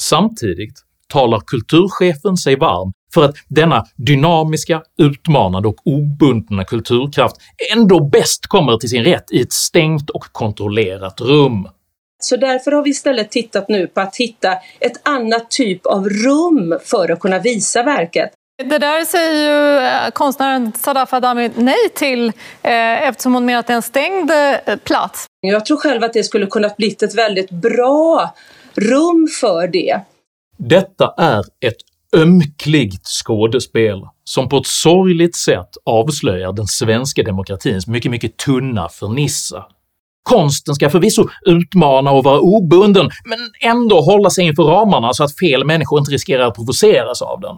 Samtidigt 0.00 0.74
talar 1.08 1.40
kulturchefen 1.46 2.36
sig 2.36 2.56
varm 2.56 2.92
för 3.14 3.24
att 3.24 3.34
denna 3.48 3.86
dynamiska, 3.96 4.82
utmanande 4.98 5.68
och 5.68 5.76
obundna 5.84 6.64
kulturkraft 6.64 7.36
ändå 7.72 8.00
bäst 8.00 8.46
kommer 8.46 8.76
till 8.76 8.88
sin 8.88 9.04
rätt 9.04 9.32
i 9.32 9.40
ett 9.40 9.52
stängt 9.52 10.10
och 10.10 10.24
kontrollerat 10.32 11.20
rum. 11.20 11.68
Så 12.22 12.36
därför 12.36 12.72
har 12.72 12.82
vi 12.82 12.90
istället 12.90 13.30
tittat 13.30 13.68
nu 13.68 13.86
på 13.86 14.00
att 14.00 14.16
hitta 14.16 14.52
ett 14.80 15.08
annat 15.08 15.50
typ 15.50 15.86
av 15.86 16.08
rum 16.08 16.78
för 16.84 17.12
att 17.12 17.20
kunna 17.20 17.38
visa 17.38 17.82
verket. 17.82 18.32
Det 18.64 18.78
där 18.78 19.04
säger 19.04 19.32
ju 19.32 19.86
eh, 19.86 20.10
konstnären 20.10 20.72
Sadaf 20.72 21.12
Adami 21.12 21.50
nej 21.56 21.88
till 21.94 22.28
eh, 22.62 23.08
eftersom 23.08 23.34
hon 23.34 23.44
menar 23.44 23.60
att 23.60 23.66
det 23.66 23.72
är 23.72 23.76
en 23.76 23.82
stängd 23.82 24.30
eh, 24.30 24.76
plats. 24.76 25.26
Jag 25.40 25.66
tror 25.66 25.76
själv 25.76 26.04
att 26.04 26.12
det 26.12 26.24
skulle 26.24 26.46
kunnat 26.46 26.76
bli 26.76 26.96
ett 27.02 27.14
väldigt 27.14 27.50
bra 27.50 28.34
rum 28.74 29.28
för 29.40 29.68
det. 29.68 30.00
Detta 30.56 31.14
är 31.18 31.40
ett 31.40 31.76
ömkligt 32.16 33.06
skådespel 33.06 34.02
som 34.24 34.48
på 34.48 34.56
ett 34.56 34.66
sorgligt 34.66 35.36
sätt 35.36 35.68
avslöjar 35.84 36.52
den 36.52 36.66
svenska 36.66 37.22
demokratins 37.22 37.86
mycket, 37.86 38.10
mycket 38.10 38.36
tunna 38.36 38.88
fernissa. 38.88 39.64
Konsten 40.22 40.74
ska 40.74 40.90
förvisso 40.90 41.28
utmana 41.46 42.10
och 42.10 42.24
vara 42.24 42.40
obunden, 42.40 43.10
men 43.24 43.38
ändå 43.70 44.00
hålla 44.00 44.30
sig 44.30 44.44
inför 44.44 44.62
ramarna 44.62 45.12
så 45.12 45.24
att 45.24 45.38
fel 45.38 45.64
människor 45.64 45.98
inte 45.98 46.10
riskerar 46.10 46.46
att 46.46 46.54
provoceras 46.54 47.22
av 47.22 47.40
den. 47.40 47.56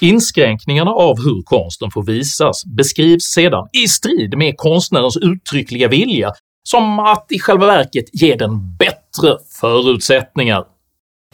Inskränkningarna 0.00 0.90
av 0.90 1.16
hur 1.16 1.42
konsten 1.42 1.90
får 1.90 2.02
visas 2.02 2.64
beskrivs 2.64 3.24
sedan 3.24 3.68
i 3.72 3.88
strid 3.88 4.38
med 4.38 4.56
konstnärens 4.56 5.16
uttryckliga 5.16 5.88
vilja 5.88 6.32
som 6.62 6.98
att 6.98 7.26
i 7.28 7.38
själva 7.38 7.66
verket 7.66 8.04
ge 8.12 8.34
den 8.34 8.76
bättre 8.76 9.36
förutsättningar. 9.60 10.64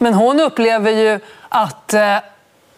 Men 0.01 0.13
hon 0.13 0.39
upplever 0.39 0.91
ju 0.91 1.19
att 1.49 1.93
eh, 1.93 2.17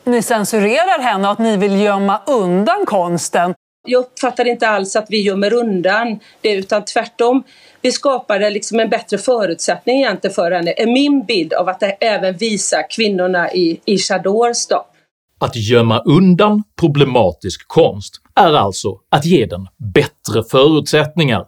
ni 0.06 0.22
censurerar 0.22 1.00
henne 1.02 1.28
och 1.28 1.32
att 1.32 1.40
ni 1.40 1.58
vill 1.58 1.82
gömma 1.82 2.22
undan 2.28 2.86
konsten. 2.86 3.54
Jag 3.88 4.00
uppfattar 4.00 4.48
inte 4.48 4.68
alls 4.68 4.96
att 4.96 5.06
vi 5.10 5.22
gömmer 5.22 5.54
undan 5.54 6.20
det 6.42 6.52
utan 6.54 6.86
tvärtom. 6.86 7.44
Vi 7.82 7.92
skapade 7.92 8.50
liksom 8.50 8.80
en 8.80 8.90
bättre 8.90 9.18
förutsättning 9.18 9.98
egentligen 9.98 10.34
för 10.34 10.52
henne, 10.52 10.74
är 10.78 10.86
min 10.86 11.26
bild 11.26 11.54
av 11.54 11.70
att 11.70 11.80
det 11.80 11.92
även 11.92 12.38
visa 12.38 12.84
kvinnorna 12.84 13.52
i, 13.52 13.82
i 13.86 13.98
Chadors 13.98 14.68
då. 14.68 14.86
Att 15.40 15.56
gömma 15.56 16.00
undan 16.00 16.64
problematisk 16.80 17.68
konst 17.68 18.16
är 18.36 18.54
alltså 18.54 19.00
att 19.12 19.26
ge 19.26 19.46
den 19.46 19.68
bättre 19.94 20.44
förutsättningar, 20.52 21.46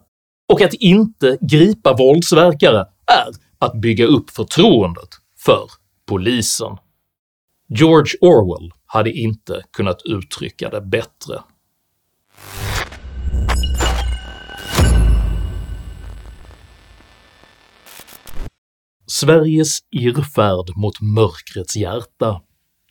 och 0.53 0.61
att 0.61 0.73
inte 0.73 1.37
gripa 1.41 1.93
våldsverkare 1.93 2.79
är 3.05 3.27
att 3.59 3.73
bygga 3.73 4.05
upp 4.05 4.29
förtroendet 4.29 5.09
för 5.45 5.63
polisen. 6.09 6.77
George 7.69 8.13
Orwell 8.21 8.71
hade 8.85 9.11
inte 9.11 9.63
kunnat 9.71 10.01
uttrycka 10.05 10.69
det 10.69 10.81
bättre. 10.81 11.43
Sveriges 19.05 19.79
irrfärd 19.91 20.75
mot 20.75 21.01
mörkrets 21.01 21.75
hjärta 21.75 22.41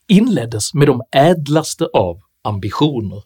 inleddes 0.09 0.75
med 0.75 0.89
de 0.89 1.03
ädlaste 1.13 1.85
av 1.93 2.21
ambitioner. 2.45 3.23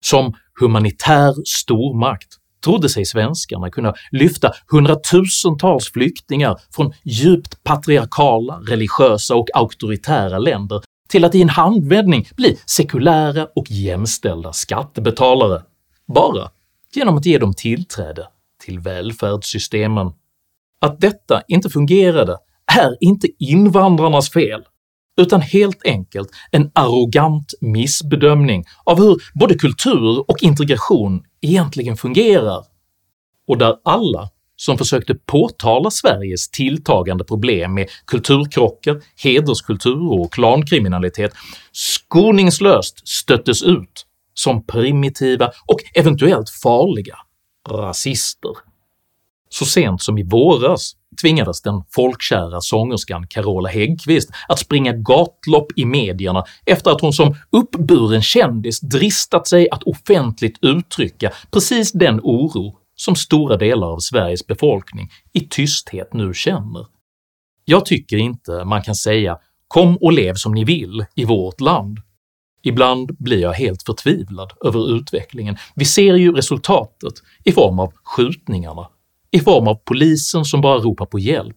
Som 0.00 0.34
humanitär 0.60 1.34
stormakt 1.46 2.28
trodde 2.64 2.88
sig 2.88 3.04
svenskarna 3.04 3.70
kunna 3.70 3.94
lyfta 4.10 4.52
hundratusentals 4.68 5.92
flyktingar 5.92 6.60
från 6.70 6.92
djupt 7.04 7.64
patriarkala, 7.64 8.60
religiösa 8.68 9.34
och 9.34 9.48
auktoritära 9.54 10.38
länder 10.38 10.80
till 11.08 11.24
att 11.24 11.34
i 11.34 11.42
en 11.42 11.48
handvändning 11.48 12.28
bli 12.36 12.58
sekulära 12.66 13.48
och 13.56 13.70
jämställda 13.70 14.52
skattebetalare, 14.52 15.62
bara 16.06 16.50
genom 16.94 17.16
att 17.16 17.26
ge 17.26 17.38
dem 17.38 17.54
tillträde 17.54 18.28
till 18.64 18.78
välfärdssystemen. 18.78 20.12
Att 20.80 21.00
detta 21.00 21.42
inte 21.48 21.70
fungerade 21.70 22.36
är 22.78 22.96
inte 23.00 23.28
invandrarnas 23.38 24.30
fel, 24.30 24.62
utan 25.20 25.40
helt 25.40 25.86
enkelt 25.86 26.28
en 26.50 26.70
arrogant 26.74 27.54
missbedömning 27.60 28.64
av 28.84 28.98
hur 28.98 29.22
både 29.34 29.54
kultur 29.54 30.30
och 30.30 30.42
integration 30.42 31.24
egentligen 31.40 31.96
fungerar, 31.96 32.64
och 33.48 33.58
där 33.58 33.76
alla 33.84 34.30
som 34.56 34.78
försökte 34.78 35.14
påtala 35.14 35.90
Sveriges 35.90 36.50
tilltagande 36.50 37.24
problem 37.24 37.74
med 37.74 37.88
kulturkrockar, 38.06 39.00
hederskultur 39.16 40.12
och 40.12 40.32
klankriminalitet 40.32 41.32
skoningslöst 41.72 43.08
stöttes 43.08 43.62
ut 43.62 44.06
som 44.34 44.66
primitiva 44.66 45.50
och 45.66 45.78
eventuellt 45.94 46.50
farliga 46.50 47.16
rasister. 47.68 48.50
Så 49.48 49.64
sent 49.64 50.02
som 50.02 50.18
i 50.18 50.22
våras 50.22 50.92
tvingades 51.20 51.62
den 51.62 51.82
folkkära 51.90 52.60
sångerskan 52.60 53.26
Carola 53.26 53.68
Häggkvist 53.68 54.30
att 54.48 54.58
springa 54.58 54.92
gatlopp 54.92 55.66
i 55.76 55.84
medierna 55.84 56.44
efter 56.66 56.90
att 56.90 57.00
hon 57.00 57.12
som 57.12 57.36
uppburen 57.50 58.22
kändis 58.22 58.80
dristat 58.80 59.48
sig 59.48 59.70
att 59.70 59.82
offentligt 59.82 60.58
uttrycka 60.62 61.32
precis 61.50 61.92
den 61.92 62.20
oro 62.22 62.74
som 62.96 63.16
stora 63.16 63.56
delar 63.56 63.86
av 63.86 63.98
Sveriges 63.98 64.46
befolkning 64.46 65.10
i 65.32 65.40
tysthet 65.40 66.14
nu 66.14 66.34
känner. 66.34 66.86
Jag 67.64 67.86
tycker 67.86 68.16
inte 68.16 68.64
man 68.64 68.82
kan 68.82 68.94
säga 68.94 69.38
“kom 69.68 69.96
och 69.96 70.12
lev 70.12 70.34
som 70.34 70.54
ni 70.54 70.64
vill 70.64 71.04
i 71.14 71.24
vårt 71.24 71.60
land”. 71.60 71.98
Ibland 72.62 73.16
blir 73.18 73.40
jag 73.40 73.52
helt 73.52 73.82
förtvivlad 73.82 74.52
över 74.64 74.96
utvecklingen. 74.96 75.56
Vi 75.74 75.84
ser 75.84 76.14
ju 76.14 76.32
resultatet 76.32 77.12
i 77.44 77.52
form 77.52 77.78
av 77.78 77.92
skjutningarna, 78.04 78.88
i 79.30 79.40
form 79.40 79.68
av 79.68 79.74
polisen 79.74 80.44
som 80.44 80.60
bara 80.60 80.78
ropar 80.78 81.06
på 81.06 81.18
hjälp. 81.18 81.56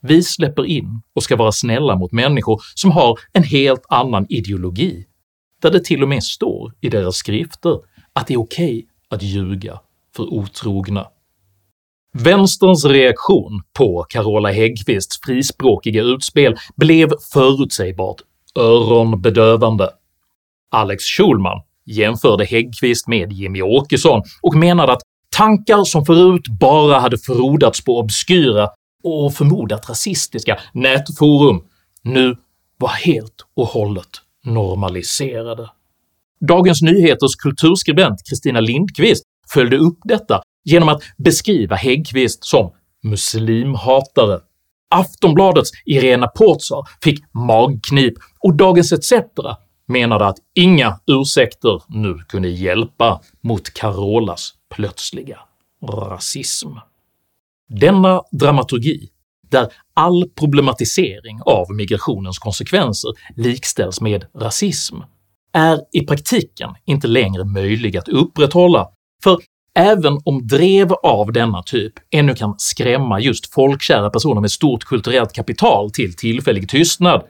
Vi 0.00 0.22
släpper 0.22 0.64
in 0.64 1.02
och 1.14 1.22
ska 1.22 1.36
vara 1.36 1.52
snälla 1.52 1.96
mot 1.96 2.12
människor 2.12 2.62
som 2.74 2.90
har 2.90 3.18
en 3.32 3.42
helt 3.42 3.84
annan 3.88 4.26
ideologi, 4.28 5.06
där 5.62 5.70
det 5.70 5.84
till 5.84 6.02
och 6.02 6.08
med 6.08 6.24
står 6.24 6.72
i 6.80 6.88
deras 6.88 7.16
skrifter 7.16 7.78
att 8.12 8.26
det 8.26 8.34
är 8.34 8.38
okej 8.40 8.76
okay 8.76 8.86
att 9.08 9.22
ljuga 9.22 9.80
för 10.16 10.22
otrogna. 10.34 11.06
Vänsterns 12.12 12.84
reaktion 12.84 13.62
på 13.78 14.06
Carola 14.08 14.52
Häggkvists 14.52 15.20
frispråkiga 15.24 16.02
utspel 16.02 16.56
blev 16.76 17.10
förutsägbart 17.32 18.16
öronbedövande. 18.58 19.90
Alex 20.70 21.04
Schulman 21.04 21.62
jämförde 21.86 22.44
Häggkvist 22.44 23.08
med 23.08 23.32
Jimmy 23.32 23.62
Åkesson 23.62 24.22
och 24.42 24.54
menade 24.54 24.92
att 24.92 25.02
tankar 25.36 25.84
som 25.84 26.04
förut 26.04 26.48
bara 26.60 26.98
hade 26.98 27.18
frodats 27.18 27.84
på 27.84 27.98
obskyra 27.98 28.68
och 29.04 29.34
förmodat 29.34 29.90
rasistiska 29.90 30.60
nätforum 30.72 31.64
nu 32.02 32.36
var 32.76 32.88
helt 32.88 33.46
och 33.54 33.66
hållet 33.66 34.10
normaliserade. 34.44 35.70
Dagens 36.48 36.82
Nyheters 36.82 37.36
kulturskribent 37.36 38.18
Kristina 38.28 38.60
Lindqvist 38.60 39.24
följde 39.52 39.76
upp 39.76 39.98
detta 40.04 40.42
genom 40.64 40.88
att 40.88 41.02
beskriva 41.16 41.76
Häggkvist 41.76 42.44
som 42.44 42.72
“muslimhatare”. 43.02 44.40
Aftonbladets 44.90 45.70
Irena 45.84 46.26
Portsar 46.26 46.88
fick 47.02 47.24
magknip 47.32 48.14
och 48.40 48.56
Dagens 48.56 48.92
ETC 48.92 49.12
menade 49.86 50.26
att 50.26 50.36
inga 50.54 51.00
ursäkter 51.06 51.82
nu 51.88 52.18
kunde 52.28 52.48
hjälpa 52.48 53.20
mot 53.42 53.74
Carolas 53.74 54.52
plötsliga 54.74 55.38
rasism. 55.82 56.68
Denna 57.68 58.22
dramaturgi, 58.32 59.08
där 59.50 59.72
all 59.94 60.28
problematisering 60.28 61.40
av 61.46 61.66
migrationens 61.70 62.38
konsekvenser 62.38 63.10
likställs 63.36 64.00
med 64.00 64.24
rasism, 64.34 64.96
är 65.52 65.80
i 65.92 66.06
praktiken 66.06 66.70
inte 66.84 67.06
längre 67.08 67.44
möjlig 67.44 67.96
att 67.96 68.08
upprätthålla, 68.08 68.88
för 69.24 69.38
även 69.74 70.18
om 70.24 70.46
drev 70.46 70.92
av 70.92 71.32
denna 71.32 71.62
typ 71.62 71.92
ännu 72.10 72.34
kan 72.34 72.54
skrämma 72.58 73.20
just 73.20 73.54
folkkära 73.54 74.10
personer 74.10 74.40
med 74.40 74.50
stort 74.50 74.84
kulturellt 74.84 75.32
kapital 75.32 75.90
till 75.90 76.14
tillfällig 76.14 76.68
tystnad, 76.68 77.22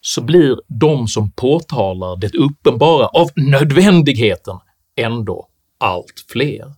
så 0.00 0.22
blir 0.22 0.56
de 0.68 1.08
som 1.08 1.30
påtalar 1.30 2.16
det 2.16 2.34
uppenbara 2.34 3.06
av 3.06 3.28
nödvändigheten 3.36 4.58
ändå 4.96 5.48
allt 5.78 6.24
fler. 6.28 6.72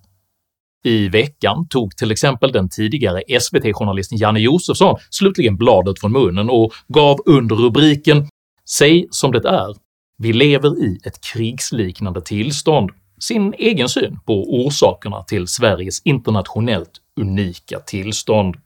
I 0.84 1.08
veckan 1.08 1.68
tog 1.68 1.96
till 1.96 2.10
exempel 2.10 2.52
den 2.52 2.68
tidigare 2.68 3.22
SVT-journalisten 3.40 4.18
Janne 4.18 4.40
Josefsson 4.40 4.96
slutligen 5.10 5.56
bladet 5.56 6.00
från 6.00 6.12
munnen 6.12 6.50
och 6.50 6.72
gav 6.88 7.18
under 7.26 7.56
rubriken 7.56 8.28
“Säg 8.70 9.06
som 9.10 9.32
det 9.32 9.48
är, 9.48 9.76
vi 10.18 10.32
lever 10.32 10.84
i 10.84 10.98
ett 11.04 11.20
krigsliknande 11.32 12.20
tillstånd” 12.20 12.90
sin 13.20 13.54
egen 13.58 13.88
syn 13.88 14.18
på 14.26 14.64
orsakerna 14.64 15.22
till 15.22 15.46
Sveriges 15.46 16.02
internationellt 16.04 16.90
unika 17.20 17.80
tillstånd. 17.80 18.56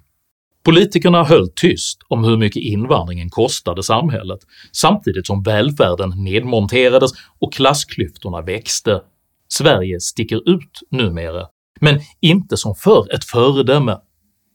Politikerna 0.65 1.25
höll 1.25 1.49
tyst 1.49 1.99
om 2.09 2.25
hur 2.25 2.37
mycket 2.37 2.62
invandringen 2.62 3.31
kostade 3.31 3.83
samhället, 3.83 4.41
samtidigt 4.73 5.27
som 5.27 5.43
välfärden 5.43 6.11
nedmonterades 6.25 7.11
och 7.38 7.53
klassklyftorna 7.53 8.41
växte. 8.41 9.01
Sverige 9.49 10.01
sticker 10.01 10.51
ut 10.51 10.81
numera, 10.91 11.47
men 11.81 12.01
inte 12.21 12.57
som 12.57 12.75
för 12.75 13.15
ett 13.15 13.25
föredöme, 13.25 13.99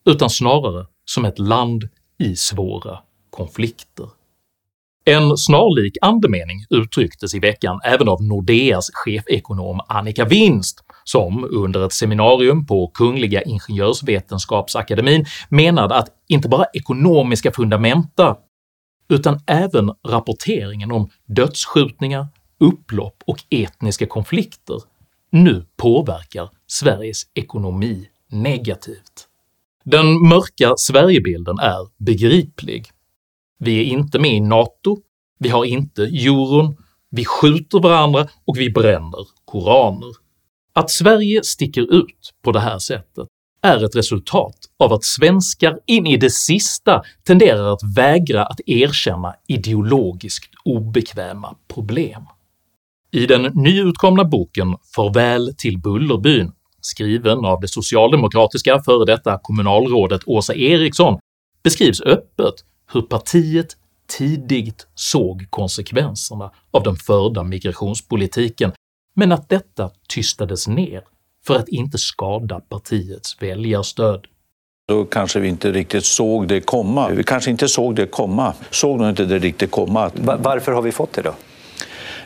utan 0.06 0.30
snarare 0.30 0.86
som 1.06 1.26
ett 1.26 1.40
land 1.40 1.90
i 2.20 2.36
svåra 2.36 3.00
konflikter. 3.30 4.17
En 5.10 5.38
snarlik 5.38 5.98
andemening 6.02 6.66
uttrycktes 6.70 7.36
i 7.36 7.40
veckan 7.40 7.80
även 7.84 8.10
av 8.10 8.24
Nordeas 8.24 8.90
chefekonom 8.94 9.82
Annika 9.88 10.26
Winst 10.26 10.84
som 11.04 11.48
under 11.52 11.86
ett 11.86 11.94
seminarium 11.94 12.66
på 12.66 12.88
Kungliga 12.88 13.42
Ingenjörsvetenskapsakademin 13.42 15.26
menade 15.50 15.96
att 15.96 16.10
inte 16.28 16.50
bara 16.50 16.66
ekonomiska 16.74 17.52
fundamenta 17.52 18.36
utan 19.10 19.40
även 19.46 19.92
rapporteringen 20.08 20.92
om 20.92 21.10
dödsskjutningar, 21.26 22.28
upplopp 22.60 23.24
och 23.28 23.44
etniska 23.50 24.06
konflikter 24.06 24.82
nu 25.32 25.66
påverkar 25.78 26.50
Sveriges 26.68 27.24
ekonomi 27.34 28.08
negativt. 28.32 29.28
Den 29.84 30.28
mörka 30.28 30.74
Sverigebilden 30.78 31.60
är 31.60 32.04
begriplig. 32.06 32.92
Vi 33.60 33.80
är 33.80 33.84
inte 33.84 34.20
med 34.20 34.34
i 34.34 34.40
NATO, 34.40 34.98
vi 35.40 35.50
har 35.50 35.66
inte 35.66 36.04
euron, 36.04 36.78
vi 37.10 37.26
skjuter 37.26 37.80
varandra 37.80 38.28
och 38.46 38.58
vi 38.58 38.70
bränner 38.70 39.26
koraner. 39.46 40.12
Att 40.74 40.92
Sverige 40.92 41.44
sticker 41.44 41.94
ut 41.94 42.34
på 42.44 42.52
det 42.52 42.60
här 42.60 42.80
sättet 42.80 43.28
är 43.62 43.86
ett 43.86 43.96
resultat 43.96 44.56
av 44.80 44.94
att 44.94 45.04
svenskar 45.04 45.80
in 45.86 46.08
i 46.08 46.18
det 46.18 46.30
sista 46.30 47.02
tenderar 47.24 47.74
att 47.74 47.96
vägra 47.96 48.46
att 48.46 48.60
erkänna 48.66 49.36
ideologiskt 49.48 50.54
obekväma 50.66 51.56
problem. 51.74 52.22
I 53.12 53.26
den 53.26 53.42
nyutkomna 53.42 54.24
boken 54.24 54.76
“Farväl 54.96 55.56
till 55.58 55.80
Bullerbyn” 55.80 56.52
skriven 56.82 57.46
av 57.46 57.62
det 57.62 57.68
socialdemokratiska 57.68 58.80
före 58.86 59.06
detta 59.06 59.40
kommunalrådet 59.44 60.22
Åsa 60.26 60.56
Eriksson 60.56 61.20
beskrivs 61.64 62.02
öppet 62.02 62.54
hur 62.94 63.02
partiet 63.02 63.78
tidigt 64.08 64.88
såg 64.96 65.48
konsekvenserna 65.50 66.52
av 66.72 66.84
den 66.84 66.96
förda 66.96 67.44
migrationspolitiken 67.44 68.72
men 69.16 69.32
att 69.32 69.50
detta 69.50 69.92
tystades 70.10 70.68
ner 70.68 71.02
för 71.46 71.56
att 71.56 71.68
inte 71.68 71.98
skada 71.98 72.60
partiets 72.60 73.42
väljarstöd. 73.42 74.26
Då 74.88 75.06
kanske 75.06 75.40
vi 75.40 75.48
inte 75.48 75.72
riktigt 75.72 76.06
såg 76.06 76.48
det 76.48 76.62
komma. 76.62 77.10
Vi 77.10 77.24
kanske 77.24 77.52
inte 77.52 77.68
såg 77.68 77.96
det 77.96 78.06
komma. 78.06 78.54
Såg 78.72 79.00
nog 79.00 79.10
inte 79.10 79.26
det 79.26 79.40
riktigt 79.40 79.72
komma. 79.72 80.12
Varför 80.40 80.72
har 80.72 80.82
vi 80.82 80.92
fått 80.92 81.14
det 81.14 81.22
då? 81.22 81.34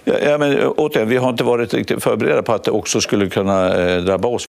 Ja, 0.04 0.38
men, 0.38 0.68
återigen, 0.68 1.10
vi 1.10 1.18
har 1.18 1.30
inte 1.30 1.44
varit 1.44 1.74
riktigt 1.74 2.04
förberedda 2.04 2.44
på 2.44 2.54
att 2.54 2.64
det 2.64 2.72
också 2.72 3.02
skulle 3.02 3.30
kunna 3.30 3.80
eh, 3.80 4.04
drabba 4.04 4.28
oss. 4.28 4.46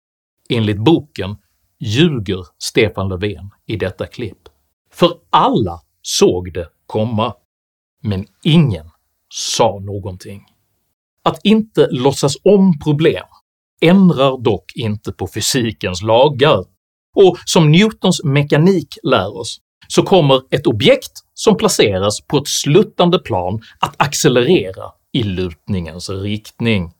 Enligt 0.48 0.78
boken 0.78 1.36
ljuger 1.80 2.46
Stefan 2.58 3.08
Löfven 3.08 3.50
i 3.66 3.76
detta 3.76 4.06
klipp. 4.06 4.48
För 4.92 5.12
alla 5.30 5.80
såg 6.02 6.52
det 6.52 6.68
komma, 6.86 7.34
men 8.02 8.26
ingen 8.44 8.90
sa 9.34 9.78
någonting. 9.78 10.42
Att 11.22 11.40
inte 11.44 11.88
låtsas 11.90 12.36
om 12.44 12.78
problem 12.78 13.24
ändrar 13.80 14.42
dock 14.42 14.72
inte 14.74 15.12
på 15.12 15.28
fysikens 15.34 16.02
lagar, 16.02 16.64
och 17.16 17.38
som 17.44 17.72
Newtons 17.72 18.24
mekanik 18.24 18.98
lär 19.02 19.36
oss 19.36 19.60
så 19.88 20.02
kommer 20.02 20.42
ett 20.50 20.66
objekt 20.66 21.12
som 21.34 21.56
placeras 21.56 22.20
på 22.20 22.38
ett 22.38 22.48
sluttande 22.48 23.18
plan 23.18 23.62
att 23.80 23.94
accelerera 23.98 24.84
i 25.12 25.22
lutningens 25.22 26.10
riktning. 26.10 26.92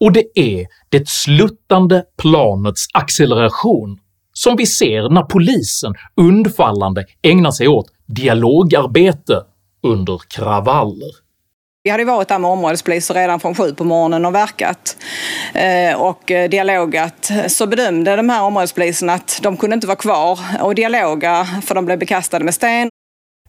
Och 0.00 0.12
det 0.12 0.38
är 0.38 0.66
det 0.88 1.08
sluttande 1.08 2.04
planets 2.16 2.86
acceleration 2.94 3.98
som 4.34 4.56
vi 4.56 4.66
ser 4.66 5.08
när 5.08 5.22
polisen 5.22 5.94
undfallande 6.16 7.04
ägnar 7.22 7.50
sig 7.50 7.68
åt 7.68 7.86
dialogarbete 8.06 9.42
under 9.82 10.20
kravaller. 10.28 11.24
Vi 11.82 11.90
hade 11.90 12.04
varit 12.04 12.28
där 12.28 12.38
med 12.38 12.50
områdespoliser 12.50 13.14
redan 13.14 13.40
från 13.40 13.54
sju 13.54 13.74
på 13.74 13.84
morgonen 13.84 14.24
och 14.24 14.34
verkat 14.34 14.96
eh, 15.54 16.00
och 16.00 16.30
eh, 16.30 16.50
dialogat. 16.50 17.30
Så 17.48 17.66
bedömde 17.66 18.16
de 18.16 18.28
här 18.28 18.42
områdespoliserna 18.42 19.12
att 19.12 19.40
de 19.42 19.56
kunde 19.56 19.74
inte 19.74 19.86
vara 19.86 19.96
kvar 19.96 20.38
och 20.62 20.74
dialoga 20.74 21.46
för 21.62 21.74
de 21.74 21.86
blev 21.86 21.98
bekastade 21.98 22.44
med 22.44 22.54
sten. 22.54 22.88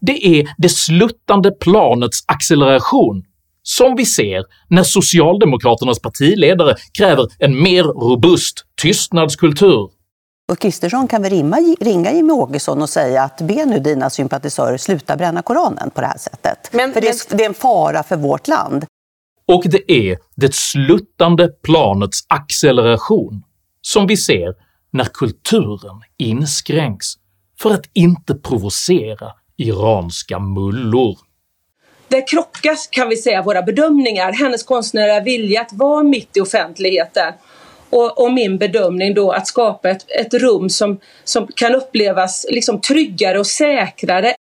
Det 0.02 0.28
är 0.28 0.46
det 0.58 0.70
sluttande 0.70 1.52
planets 1.52 2.20
acceleration 2.28 3.24
som 3.64 3.96
vi 3.96 4.06
ser 4.06 4.44
när 4.70 4.84
socialdemokraternas 4.84 6.02
partiledare 6.02 6.76
kräver 6.98 7.28
en 7.40 7.64
mer 7.64 7.84
robust 7.84 8.66
tystnadskultur. 8.82 9.90
Och 10.52 10.60
Kristersson 10.60 11.08
kan 11.08 11.22
väl 11.22 11.32
rimma, 11.32 11.76
ringa 11.80 12.12
Jimmy 12.12 12.34
Åkesson 12.34 12.82
och 12.82 12.90
säga 12.90 13.24
att 13.24 13.42
be 13.42 13.66
nu 13.66 13.80
dina 13.80 14.10
sympatisörer 14.10 14.78
sluta 14.78 15.18
bränna 15.18 15.42
Koranen 15.42 15.90
på 15.90 16.02
det 16.02 16.08
här 16.08 16.18
sättet. 16.18 16.70
Men, 16.72 16.94
för 16.94 17.02
det 17.02 17.08
är, 17.08 17.38
det 17.38 17.44
är 17.44 17.48
en 17.48 17.54
fara 17.54 18.04
för 18.04 18.16
vårt 18.16 18.48
land. 18.48 18.86
Och 19.48 19.64
det 19.66 19.92
är 19.92 20.18
det 20.36 20.56
sluttande 20.56 21.48
planets 21.48 22.20
acceleration 22.28 23.44
som 23.82 24.08
vi 24.08 24.18
ser 24.18 24.54
när 24.92 25.06
kulturen 25.06 26.02
inskränks 26.18 27.08
för 27.60 27.72
att 27.72 27.86
inte 27.94 28.36
provocera 28.36 29.32
iranska 29.58 30.40
mullor. 30.40 31.18
Där 32.08 32.28
krockas 32.28 32.88
kan 32.88 33.10
vi 33.10 33.18
säga 33.18 33.42
våra 33.42 33.62
bedömningar. 33.62 34.32
Hennes 34.32 34.64
konstnärliga 34.64 35.20
vilja 35.20 35.62
att 35.62 35.74
vara 35.74 36.04
mitt 36.04 36.38
i 36.38 36.42
offentligheten 36.42 37.34
och, 37.96 38.24
och, 38.24 38.34
min 38.34 38.58
bedömning 38.58 39.14
då 39.14 39.32
att 39.32 39.48
skapa 39.48 39.90
ett, 39.90 40.06
ett 40.20 40.34
rum 40.34 40.70
som, 40.70 41.00
som 41.24 41.48
kan 41.56 41.76
upplevas 41.76 42.46
liksom 42.50 42.82
tryggare 42.82 43.40
och 43.40 43.48
säkrare. 43.48 44.34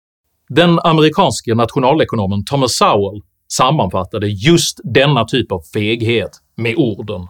Den 0.49 0.79
amerikanske 0.79 1.55
nationalekonomen 1.55 2.45
Thomas 2.45 2.77
Sowell 2.77 3.21
sammanfattade 3.47 4.27
just 4.27 4.79
denna 4.83 5.25
typ 5.25 5.51
av 5.51 5.61
feghet 5.73 6.31
med 6.55 6.75
orden 6.77 7.27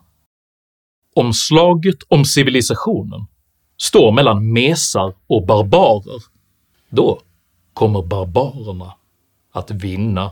“Om 1.15 1.33
slaget 1.33 1.97
om 2.07 2.25
civilisationen 2.25 3.25
står 3.77 4.11
mellan 4.11 4.53
mesar 4.53 5.13
och 5.27 5.45
barbarer, 5.45 6.21
då 6.89 7.19
kommer 7.73 8.01
barbarerna 8.01 8.93
att 9.51 9.71
vinna. 9.71 10.31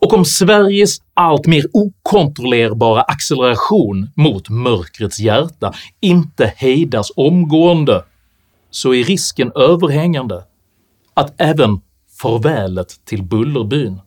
Och 0.00 0.12
om 0.12 0.24
Sveriges 0.24 0.98
allt 1.14 1.46
mer 1.46 1.64
okontrollerbara 1.72 3.02
acceleration 3.02 4.10
mot 4.14 4.48
mörkrets 4.48 5.20
hjärta 5.20 5.74
inte 6.00 6.54
hejdas 6.56 7.12
omgående 7.16 8.04
så 8.70 8.94
är 8.94 9.04
risken 9.04 9.52
överhängande 9.54 10.44
att 11.14 11.40
även 11.40 11.80
farvälet 12.22 13.04
till 13.04 13.22
Bullerbyn 13.22 14.00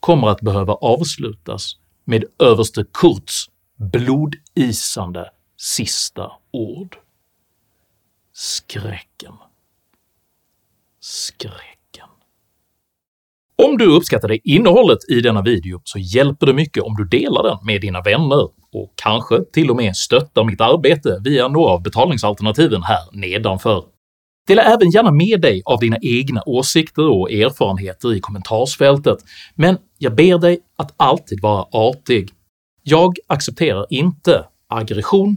kommer 0.00 0.28
att 0.28 0.40
behöva 0.40 0.72
avslutas 0.74 1.76
med 2.04 2.24
överste 2.38 2.84
Kurts 2.92 3.50
blodisande 3.76 5.30
sista 5.56 6.32
ord. 6.50 6.96
Skräcken. 8.32 9.34
Skräcken. 11.00 11.79
Om 13.64 13.78
du 13.78 13.96
uppskattade 13.96 14.48
innehållet 14.48 14.98
i 15.08 15.20
denna 15.20 15.42
video 15.42 15.80
så 15.84 15.98
hjälper 15.98 16.46
det 16.46 16.52
mycket 16.52 16.82
om 16.82 16.96
du 16.96 17.04
delar 17.04 17.42
den 17.42 17.58
med 17.66 17.80
dina 17.80 18.00
vänner 18.00 18.42
och 18.72 18.92
kanske 19.02 19.44
till 19.52 19.70
och 19.70 19.76
med 19.76 19.96
stöttar 19.96 20.44
mitt 20.44 20.60
arbete 20.60 21.20
via 21.24 21.48
några 21.48 21.70
av 21.70 21.82
betalningsalternativen 21.82 22.82
här 22.82 22.98
nedanför. 23.12 23.84
Dela 24.48 24.62
även 24.62 24.90
gärna 24.90 25.10
med 25.10 25.40
dig 25.40 25.62
av 25.64 25.78
dina 25.78 25.96
egna 26.02 26.42
åsikter 26.46 27.08
och 27.08 27.32
erfarenheter 27.32 28.14
i 28.14 28.20
kommentarsfältet, 28.20 29.18
men 29.54 29.78
jag 29.98 30.14
ber 30.14 30.38
dig 30.38 30.58
att 30.78 30.94
alltid 30.96 31.40
vara 31.42 31.66
artig. 31.72 32.30
Jag 32.82 33.16
accepterar 33.26 33.86
inte 33.90 34.44
aggression, 34.68 35.36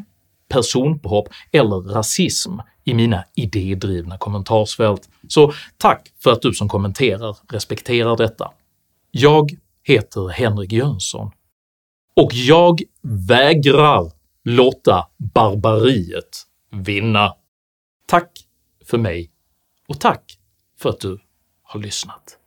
personpåhopp 0.49 1.27
eller 1.51 1.93
rasism 1.93 2.51
i 2.83 2.93
mina 2.93 3.23
idédrivna 3.35 4.17
kommentarsfält, 4.17 5.09
så 5.27 5.53
tack 5.77 6.13
för 6.19 6.31
att 6.31 6.41
du 6.41 6.53
som 6.53 6.69
kommenterar 6.69 7.37
respekterar 7.49 8.17
detta. 8.17 8.51
Jag 9.11 9.51
heter 9.83 10.29
Henrik 10.29 10.71
Jönsson, 10.71 11.31
och 12.15 12.33
jag 12.33 12.81
vägrar 13.27 14.11
låta 14.43 15.07
barbariet 15.17 16.43
vinna. 16.71 17.33
Tack 18.07 18.31
för 18.85 18.97
mig 18.97 19.31
och 19.87 19.99
tack 19.99 20.37
för 20.79 20.89
att 20.89 20.99
du 20.99 21.19
har 21.63 21.79
lyssnat. 21.79 22.37